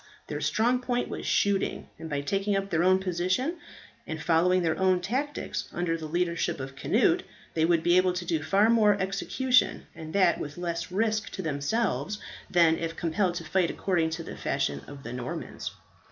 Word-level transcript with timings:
Their 0.25 0.41
strong 0.41 0.79
point 0.81 1.09
was 1.09 1.27
shooting; 1.27 1.87
and 1.99 2.09
by 2.09 2.21
taking 2.21 2.55
up 2.55 2.71
their 2.71 2.81
own 2.83 2.97
position, 2.97 3.57
and 4.07 4.19
following 4.19 4.63
their 4.63 4.75
own 4.79 4.99
tactics, 4.99 5.69
under 5.71 5.95
the 5.95 6.07
leadership 6.07 6.59
of 6.59 6.75
Cnut, 6.75 7.21
they 7.53 7.65
would 7.65 7.83
be 7.83 7.97
able 7.97 8.13
to 8.13 8.25
do 8.25 8.41
far 8.41 8.71
more 8.71 8.99
execution, 8.99 9.85
and 9.93 10.11
that 10.13 10.39
with 10.39 10.57
less 10.57 10.91
risk 10.91 11.29
to 11.33 11.43
themselves, 11.43 12.17
than 12.49 12.79
if 12.79 12.95
compelled 12.95 13.35
to 13.35 13.43
fight 13.43 13.69
according 13.69 14.09
to 14.09 14.23
the 14.23 14.35
fashion 14.35 14.79
of 14.87 15.03
the 15.03 15.13
Normans. 15.13 15.69